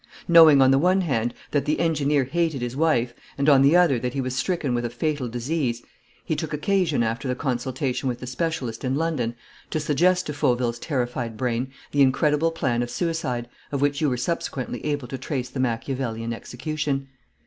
Knowing 0.27 0.63
on 0.63 0.71
the 0.71 0.79
one 0.79 1.01
hand 1.01 1.31
that 1.51 1.65
the 1.65 1.79
engineer 1.79 2.23
hated 2.23 2.59
his 2.63 2.75
wife 2.75 3.13
and 3.37 3.47
on 3.47 3.61
the 3.61 3.75
other 3.75 3.99
that 3.99 4.15
he 4.15 4.19
was 4.19 4.35
stricken 4.35 4.73
with 4.73 4.83
a 4.83 4.89
fatal 4.89 5.27
disease, 5.29 5.83
he 6.25 6.35
took 6.35 6.53
occasion, 6.53 7.03
after 7.03 7.27
the 7.27 7.35
consultation 7.35 8.09
with 8.09 8.19
the 8.19 8.25
specialist 8.25 8.83
in 8.83 8.95
London, 8.95 9.35
to 9.69 9.79
suggest 9.79 10.25
to 10.25 10.33
Fauville's 10.33 10.79
terrified 10.79 11.37
brain 11.37 11.71
the 11.91 12.01
incredible 12.01 12.49
plan 12.49 12.81
of 12.81 12.89
suicide 12.89 13.47
of 13.71 13.79
which 13.79 14.01
you 14.01 14.09
were 14.09 14.17
subsequently 14.17 14.83
able 14.83 15.07
to 15.07 15.19
trace 15.19 15.49
the 15.51 15.59
Machiavellian 15.59 16.33
execution. 16.33 17.07